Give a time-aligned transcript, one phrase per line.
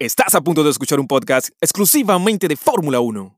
[0.00, 3.36] Estás a punto de escuchar un podcast exclusivamente de Fórmula 1.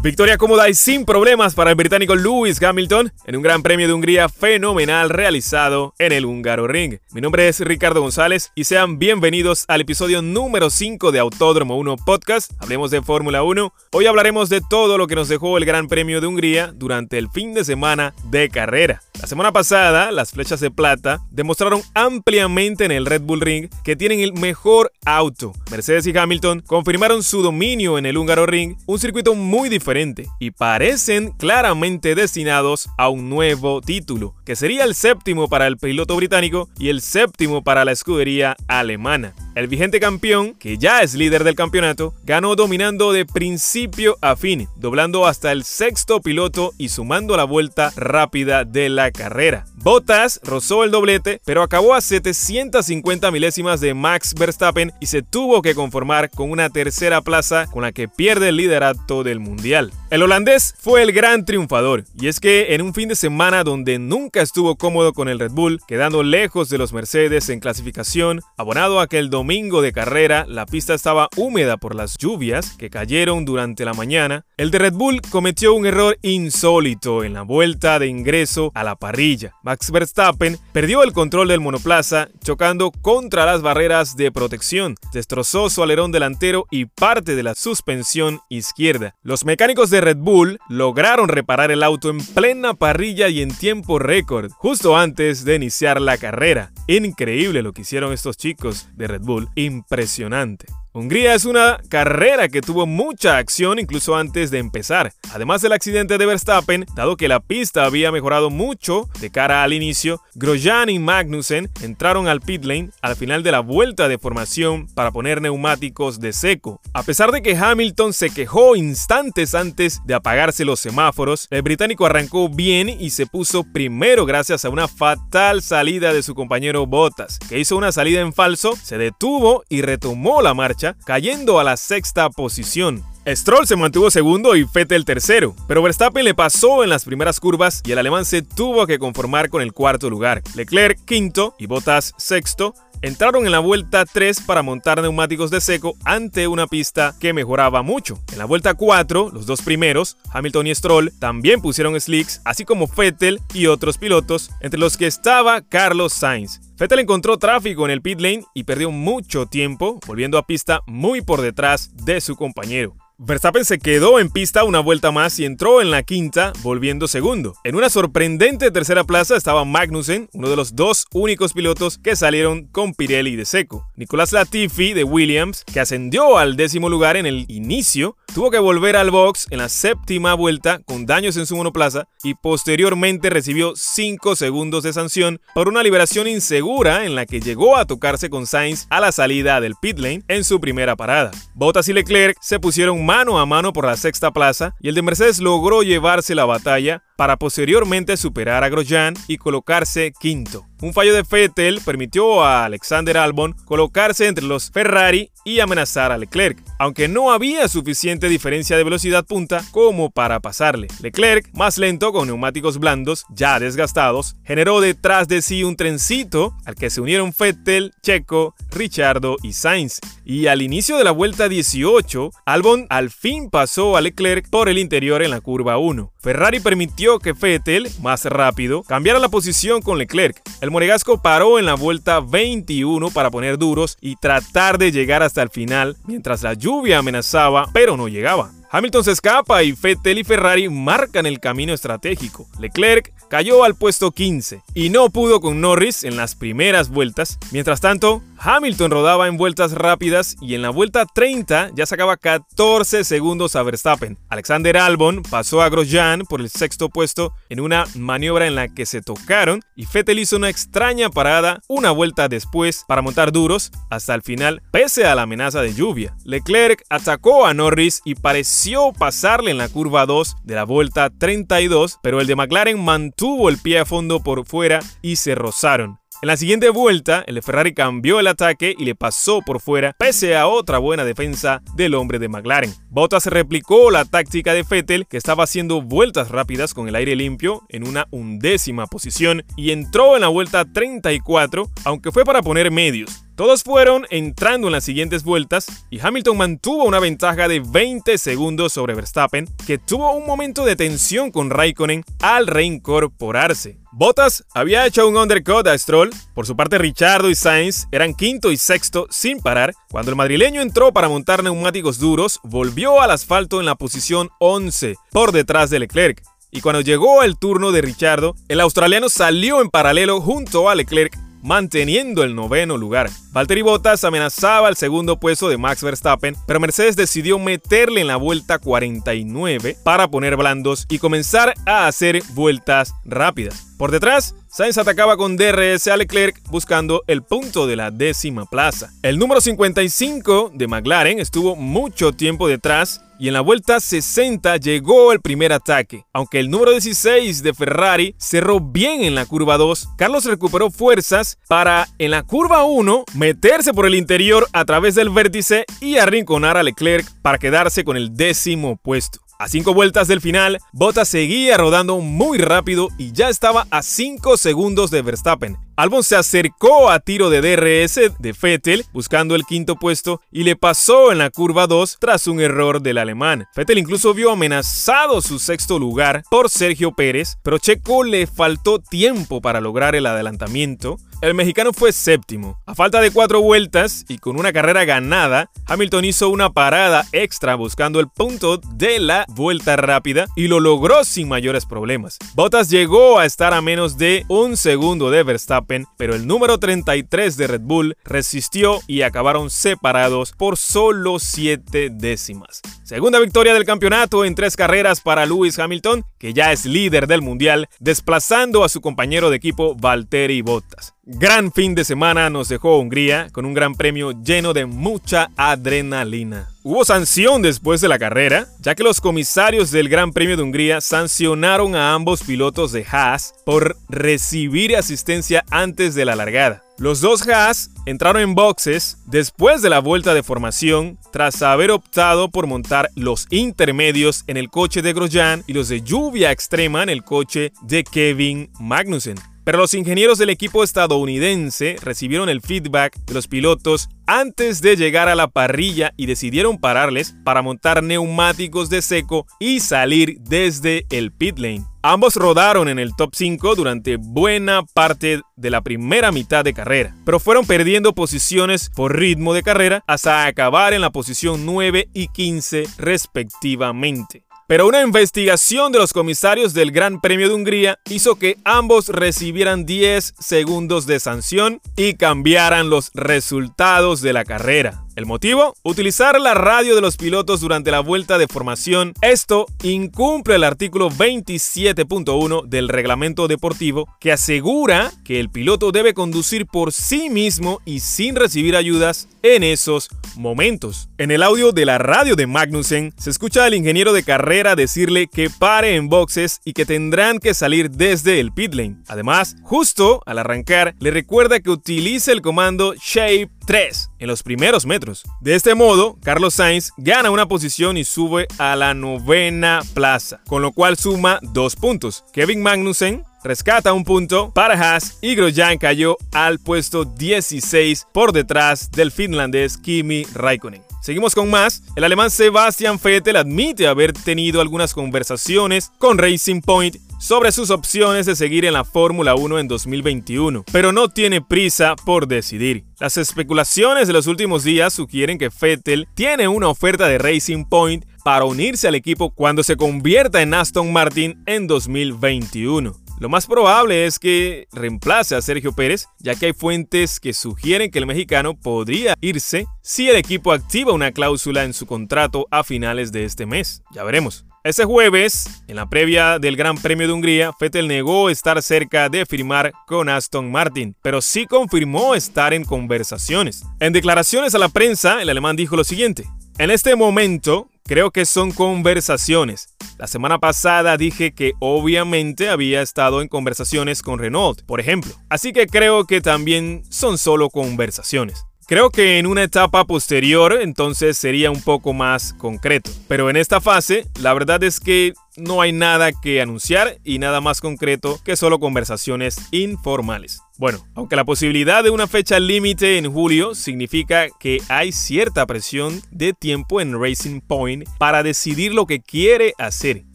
[0.00, 3.92] Victoria cómoda y sin problemas para el británico Lewis Hamilton en un Gran Premio de
[3.92, 6.98] Hungría fenomenal realizado en el húngaro ring.
[7.10, 11.96] Mi nombre es Ricardo González y sean bienvenidos al episodio número 5 de Autódromo 1
[11.96, 12.52] Podcast.
[12.60, 13.74] Hablemos de Fórmula 1.
[13.90, 17.28] Hoy hablaremos de todo lo que nos dejó el Gran Premio de Hungría durante el
[17.28, 19.02] fin de semana de carrera.
[19.20, 23.94] La semana pasada, las flechas de plata demostraron ampliamente en el Red Bull Ring que
[23.94, 25.52] tienen el mejor auto.
[25.70, 30.52] Mercedes y Hamilton confirmaron su dominio en el húngaro ring, un circuito muy diferente y
[30.52, 36.70] parecen claramente destinados a un nuevo título, que sería el séptimo para el piloto británico
[36.78, 39.34] y el séptimo para la escudería alemana.
[39.60, 44.68] El vigente campeón, que ya es líder del campeonato, ganó dominando de principio a fin,
[44.76, 49.66] doblando hasta el sexto piloto y sumando la vuelta rápida de la carrera.
[49.82, 55.62] Bottas rozó el doblete, pero acabó a 750 milésimas de Max Verstappen y se tuvo
[55.62, 59.90] que conformar con una tercera plaza con la que pierde el liderato del mundial.
[60.10, 63.98] El holandés fue el gran triunfador, y es que en un fin de semana donde
[63.98, 69.00] nunca estuvo cómodo con el Red Bull, quedando lejos de los Mercedes en clasificación, abonado
[69.00, 73.46] a que el domingo de carrera la pista estaba húmeda por las lluvias que cayeron
[73.46, 78.08] durante la mañana, el de Red Bull cometió un error insólito en la vuelta de
[78.08, 79.54] ingreso a la parrilla.
[79.70, 85.80] Max Verstappen perdió el control del monoplaza chocando contra las barreras de protección, destrozó su
[85.80, 89.14] alerón delantero y parte de la suspensión izquierda.
[89.22, 94.00] Los mecánicos de Red Bull lograron reparar el auto en plena parrilla y en tiempo
[94.00, 96.72] récord, justo antes de iniciar la carrera.
[96.88, 100.66] Increíble lo que hicieron estos chicos de Red Bull, impresionante.
[100.92, 105.12] Hungría es una carrera que tuvo mucha acción incluso antes de empezar.
[105.32, 109.72] Además del accidente de Verstappen, dado que la pista había mejorado mucho de cara al
[109.72, 114.88] inicio, Grosjean y Magnussen entraron al pit lane al final de la vuelta de formación
[114.88, 116.80] para poner neumáticos de seco.
[116.92, 122.04] A pesar de que Hamilton se quejó instantes antes de apagarse los semáforos, el británico
[122.04, 127.38] arrancó bien y se puso primero gracias a una fatal salida de su compañero Bottas,
[127.48, 131.76] que hizo una salida en falso, se detuvo y retomó la marcha cayendo a la
[131.76, 133.04] sexta posición.
[133.26, 137.82] Stroll se mantuvo segundo y Vettel tercero, pero Verstappen le pasó en las primeras curvas
[137.84, 140.42] y el alemán se tuvo que conformar con el cuarto lugar.
[140.54, 145.96] Leclerc quinto y Bottas sexto entraron en la vuelta 3 para montar neumáticos de seco
[146.04, 148.18] ante una pista que mejoraba mucho.
[148.32, 152.86] En la vuelta 4, los dos primeros, Hamilton y Stroll, también pusieron slicks, así como
[152.86, 156.60] Vettel y otros pilotos, entre los que estaba Carlos Sainz.
[156.78, 161.20] Vettel encontró tráfico en el pit lane y perdió mucho tiempo, volviendo a pista muy
[161.20, 162.94] por detrás de su compañero.
[163.22, 167.54] Verstappen se quedó en pista una vuelta más y entró en la quinta, volviendo segundo.
[167.64, 172.68] En una sorprendente tercera plaza estaba Magnussen, uno de los dos únicos pilotos que salieron
[172.68, 173.86] con Pirelli de seco.
[173.94, 178.96] Nicolás Latifi de Williams, que ascendió al décimo lugar en el inicio, tuvo que volver
[178.96, 184.34] al box en la séptima vuelta con daños en su monoplaza y posteriormente recibió 5
[184.34, 188.86] segundos de sanción por una liberación insegura en la que llegó a tocarse con Sainz
[188.88, 191.32] a la salida del pit lane en su primera parada.
[191.54, 195.02] Bottas y Leclerc se pusieron mano a mano por la sexta plaza y el de
[195.02, 200.64] Mercedes logró llevarse la batalla para posteriormente superar a Grosjean y colocarse quinto.
[200.80, 206.16] Un fallo de Vettel permitió a Alexander Albon colocarse entre los Ferrari y amenazar a
[206.16, 210.88] Leclerc, aunque no había suficiente diferencia de velocidad punta como para pasarle.
[211.02, 216.76] Leclerc, más lento con neumáticos blandos ya desgastados, generó detrás de sí un trencito al
[216.76, 220.00] que se unieron Vettel, Checo, Richardo y Sainz.
[220.24, 224.78] Y al inicio de la vuelta 18, Albon al fin pasó a Leclerc por el
[224.78, 226.12] interior en la curva 1.
[226.20, 230.40] Ferrari permitió que Vettel, más rápido, cambiara la posición con Leclerc.
[230.60, 235.42] El monegasco paró en la vuelta 21 para poner duros y tratar de llegar hasta
[235.42, 238.52] el final, mientras la lluvia amenazaba, pero no llegaba.
[238.72, 242.46] Hamilton se escapa y Vettel y Ferrari marcan el camino estratégico.
[242.60, 247.40] Leclerc cayó al puesto 15 y no pudo con Norris en las primeras vueltas.
[247.50, 253.02] Mientras tanto, Hamilton rodaba en vueltas rápidas y en la vuelta 30 ya sacaba 14
[253.02, 254.16] segundos a Verstappen.
[254.28, 258.86] Alexander Albon pasó a Grosjean por el sexto puesto en una maniobra en la que
[258.86, 264.14] se tocaron y Vettel hizo una extraña parada una vuelta después para montar duros hasta
[264.14, 266.14] el final pese a la amenaza de lluvia.
[266.24, 268.59] Leclerc atacó a Norris y pareció
[268.98, 273.58] pasarle en la curva 2 de la vuelta 32, pero el de McLaren mantuvo el
[273.58, 275.98] pie a fondo por fuera y se rozaron.
[276.22, 280.36] En la siguiente vuelta, el Ferrari cambió el ataque y le pasó por fuera, pese
[280.36, 282.74] a otra buena defensa del hombre de McLaren.
[282.90, 287.62] Bottas replicó la táctica de Vettel, que estaba haciendo vueltas rápidas con el aire limpio
[287.70, 293.24] en una undécima posición y entró en la vuelta 34, aunque fue para poner medios.
[293.40, 298.74] Todos fueron entrando en las siguientes vueltas y Hamilton mantuvo una ventaja de 20 segundos
[298.74, 303.78] sobre Verstappen, que tuvo un momento de tensión con Raikkonen al reincorporarse.
[303.92, 308.52] Bottas había hecho un undercut a Stroll, por su parte Richardo y Sainz eran quinto
[308.52, 309.72] y sexto sin parar.
[309.90, 314.96] Cuando el madrileño entró para montar neumáticos duros, volvió al asfalto en la posición 11,
[315.12, 316.22] por detrás de Leclerc.
[316.50, 321.16] Y cuando llegó el turno de Richardo, el australiano salió en paralelo junto a Leclerc
[321.42, 323.10] manteniendo el noveno lugar.
[323.32, 328.16] Valtteri Bottas amenazaba el segundo puesto de Max Verstappen, pero Mercedes decidió meterle en la
[328.16, 333.74] vuelta 49 para poner blandos y comenzar a hacer vueltas rápidas.
[333.78, 338.90] Por detrás, Sainz atacaba con DRS a Leclerc buscando el punto de la décima plaza.
[339.00, 345.12] El número 55 de McLaren estuvo mucho tiempo detrás y en la vuelta 60 llegó
[345.12, 346.04] el primer ataque.
[346.12, 351.38] Aunque el número 16 de Ferrari cerró bien en la curva 2, Carlos recuperó fuerzas
[351.46, 356.56] para en la curva 1 meterse por el interior a través del vértice y arrinconar
[356.56, 359.20] a Leclerc para quedarse con el décimo puesto.
[359.40, 364.36] A cinco vueltas del final, Bottas seguía rodando muy rápido y ya estaba a 5
[364.36, 365.69] segundos de Verstappen.
[365.80, 370.54] Albon se acercó a tiro de DRS de Vettel buscando el quinto puesto y le
[370.54, 373.46] pasó en la curva 2 tras un error del alemán.
[373.56, 379.40] Vettel incluso vio amenazado su sexto lugar por Sergio Pérez, pero Checo le faltó tiempo
[379.40, 382.58] para lograr el adelantamiento el mexicano fue séptimo.
[382.64, 387.56] A falta de cuatro vueltas y con una carrera ganada, Hamilton hizo una parada extra
[387.56, 392.16] buscando el punto de la vuelta rápida y lo logró sin mayores problemas.
[392.34, 397.36] Bottas llegó a estar a menos de un segundo de Verstappen, pero el número 33
[397.36, 402.60] de Red Bull resistió y acabaron separados por solo siete décimas.
[402.82, 407.22] Segunda victoria del campeonato en tres carreras para Lewis Hamilton, que ya es líder del
[407.22, 410.94] mundial, desplazando a su compañero de equipo Valtteri Bottas.
[411.04, 416.49] Gran fin de semana nos dejó Hungría con un gran premio lleno de mucha adrenalina.
[416.62, 420.82] Hubo sanción después de la carrera, ya que los comisarios del Gran Premio de Hungría
[420.82, 426.62] sancionaron a ambos pilotos de Haas por recibir asistencia antes de la largada.
[426.76, 432.28] Los dos Haas entraron en boxes después de la vuelta de formación tras haber optado
[432.28, 436.90] por montar los intermedios en el coche de Grosjean y los de lluvia extrema en
[436.90, 439.16] el coche de Kevin Magnussen.
[439.50, 445.08] Pero los ingenieros del equipo estadounidense recibieron el feedback de los pilotos antes de llegar
[445.08, 451.10] a la parrilla y decidieron pararles para montar neumáticos de seco y salir desde el
[451.10, 451.64] pit lane.
[451.82, 456.94] Ambos rodaron en el top 5 durante buena parte de la primera mitad de carrera,
[457.04, 462.06] pero fueron perdiendo posiciones por ritmo de carrera hasta acabar en la posición 9 y
[462.06, 464.29] 15 respectivamente.
[464.50, 469.64] Pero una investigación de los comisarios del Gran Premio de Hungría hizo que ambos recibieran
[469.64, 474.82] 10 segundos de sanción y cambiaran los resultados de la carrera.
[474.96, 475.54] ¿El motivo?
[475.62, 478.92] Utilizar la radio de los pilotos durante la vuelta de formación.
[479.02, 486.46] Esto incumple el artículo 27.1 del reglamento deportivo que asegura que el piloto debe conducir
[486.46, 490.88] por sí mismo y sin recibir ayudas en esos momentos.
[490.98, 495.06] En el audio de la radio de Magnussen se escucha al ingeniero de carrera decirle
[495.06, 498.76] que pare en boxes y que tendrán que salir desde el pit lane.
[498.88, 504.66] Además, justo al arrancar, le recuerda que utilice el comando Shape 3 en los primeros
[504.66, 505.04] metros.
[505.20, 510.42] De este modo, Carlos Sainz gana una posición y sube a la novena plaza, con
[510.42, 512.04] lo cual suma dos puntos.
[512.12, 518.70] Kevin Magnussen rescata un punto para Haas y Grosjean cayó al puesto 16 por detrás
[518.70, 520.62] del finlandés Kimi Raikkonen.
[520.80, 521.62] Seguimos con más.
[521.76, 528.06] El alemán Sebastian Vettel admite haber tenido algunas conversaciones con Racing Point sobre sus opciones
[528.06, 532.64] de seguir en la Fórmula 1 en 2021, pero no tiene prisa por decidir.
[532.78, 537.86] Las especulaciones de los últimos días sugieren que Vettel tiene una oferta de Racing Point
[538.04, 542.76] para unirse al equipo cuando se convierta en Aston Martin en 2021.
[543.00, 547.70] Lo más probable es que reemplace a Sergio Pérez, ya que hay fuentes que sugieren
[547.70, 552.44] que el mexicano podría irse si el equipo activa una cláusula en su contrato a
[552.44, 553.62] finales de este mes.
[553.72, 554.26] Ya veremos.
[554.42, 559.04] Ese jueves, en la previa del Gran Premio de Hungría, Vettel negó estar cerca de
[559.04, 563.44] firmar con Aston Martin, pero sí confirmó estar en conversaciones.
[563.60, 566.08] En declaraciones a la prensa, el alemán dijo lo siguiente.
[566.38, 569.54] En este momento, creo que son conversaciones.
[569.76, 574.94] La semana pasada dije que obviamente había estado en conversaciones con Renault, por ejemplo.
[575.10, 578.24] Así que creo que también son solo conversaciones.
[578.50, 582.68] Creo que en una etapa posterior entonces sería un poco más concreto.
[582.88, 587.20] Pero en esta fase, la verdad es que no hay nada que anunciar y nada
[587.20, 590.20] más concreto que solo conversaciones informales.
[590.36, 595.80] Bueno, aunque la posibilidad de una fecha límite en julio significa que hay cierta presión
[595.92, 599.84] de tiempo en Racing Point para decidir lo que quiere hacer.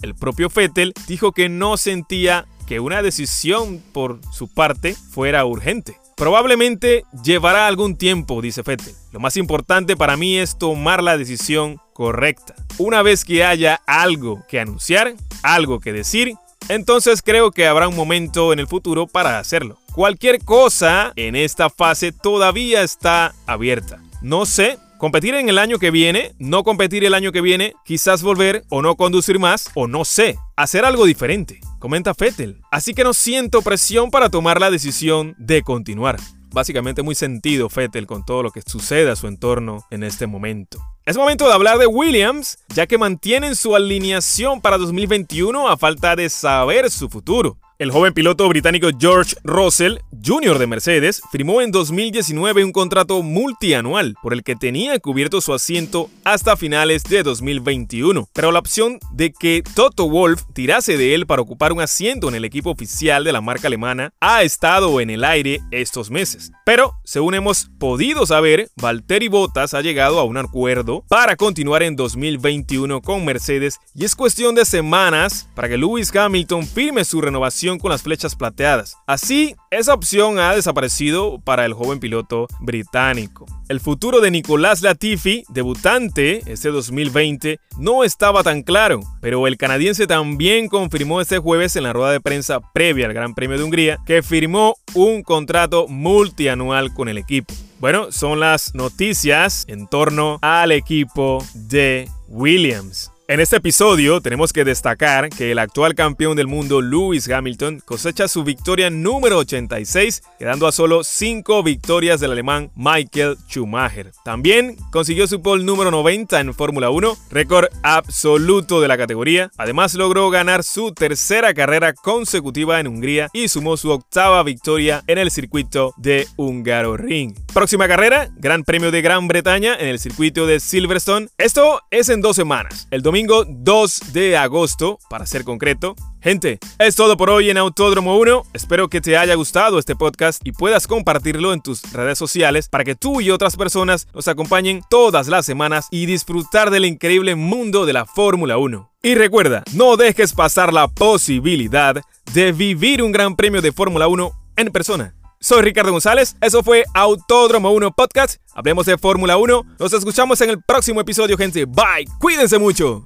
[0.01, 5.97] El propio Fettel dijo que no sentía que una decisión por su parte fuera urgente.
[6.15, 8.95] Probablemente llevará algún tiempo, dice Fettel.
[9.12, 12.55] Lo más importante para mí es tomar la decisión correcta.
[12.77, 16.34] Una vez que haya algo que anunciar, algo que decir,
[16.69, 19.77] entonces creo que habrá un momento en el futuro para hacerlo.
[19.93, 24.01] Cualquier cosa en esta fase todavía está abierta.
[24.22, 28.23] No sé, competir en el año que viene, no competir el año que viene, quizás
[28.23, 32.63] volver o no conducir más, o no sé, hacer algo diferente comenta Fettel.
[32.71, 36.19] Así que no siento presión para tomar la decisión de continuar.
[36.51, 40.79] Básicamente muy sentido Fettel con todo lo que sucede a su entorno en este momento.
[41.05, 46.15] Es momento de hablar de Williams, ya que mantienen su alineación para 2021 a falta
[46.15, 47.59] de saber su futuro.
[47.77, 50.60] El joven piloto británico George Russell, Jr.
[50.60, 56.10] de Mercedes, firmó en 2019 un contrato multianual por el que tenía cubierto su asiento
[56.24, 61.41] hasta finales de 2021, pero la opción de que Toto Wolff tirase de él para
[61.41, 65.25] ocupar un asiento en el equipo oficial de la marca alemana ha estado en el
[65.25, 66.53] aire estos meses.
[66.65, 71.98] Pero, según hemos podido saber, Valtteri Bottas ha llegado a un acuerdo para continuar en
[71.98, 77.64] 2021 con Mercedes y es cuestión de semanas para que Lewis Hamilton firme su renovación
[77.79, 78.98] con las flechas plateadas.
[79.07, 83.45] Así, esa opción ha desaparecido para el joven piloto británico.
[83.67, 90.05] El futuro de Nicolás Latifi, debutante este 2020, no estaba tan claro, pero el canadiense
[90.05, 93.98] también confirmó este jueves en la rueda de prensa previa al Gran Premio de Hungría
[94.05, 97.53] que firmó un contrato multianual con el equipo.
[97.79, 103.12] Bueno, son las noticias en torno al equipo de Williams.
[103.27, 108.27] En este episodio tenemos que destacar que el actual campeón del mundo Lewis Hamilton cosecha
[108.27, 114.12] su victoria número 86, quedando a solo 5 victorias del alemán Michael Schumacher.
[114.24, 119.50] También consiguió su pole número 90 en Fórmula 1, récord absoluto de la categoría.
[119.58, 125.17] Además logró ganar su tercera carrera consecutiva en Hungría y sumó su octava victoria en
[125.17, 127.34] el circuito de Hungaroring.
[127.55, 131.29] Próxima carrera, Gran Premio de Gran Bretaña en el circuito de Silverstone.
[131.39, 132.88] Esto es en dos semanas.
[132.91, 135.95] El domingo 2 de agosto, para ser concreto.
[136.19, 138.43] Gente, es todo por hoy en Autódromo 1.
[138.51, 142.84] Espero que te haya gustado este podcast y puedas compartirlo en tus redes sociales para
[142.84, 147.86] que tú y otras personas nos acompañen todas las semanas y disfrutar del increíble mundo
[147.86, 148.91] de la Fórmula 1.
[149.01, 152.01] Y recuerda, no dejes pasar la posibilidad
[152.34, 155.15] de vivir un gran premio de Fórmula 1 en persona.
[155.45, 158.37] Soy Ricardo González, eso fue Autódromo 1 Podcast.
[158.55, 159.75] Hablemos de Fórmula 1.
[159.77, 161.65] Nos escuchamos en el próximo episodio, gente.
[161.65, 163.05] Bye, cuídense mucho.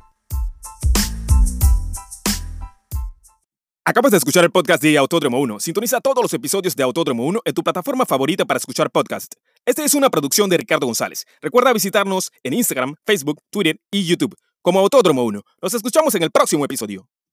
[3.83, 5.59] Acabas de escuchar el podcast de Autódromo 1.
[5.59, 9.33] Sintoniza todos los episodios de Autódromo 1 en tu plataforma favorita para escuchar podcast.
[9.65, 11.25] Esta es una producción de Ricardo González.
[11.41, 15.41] Recuerda visitarnos en Instagram, Facebook, Twitter y YouTube como Autódromo 1.
[15.61, 17.05] Nos escuchamos en el próximo episodio.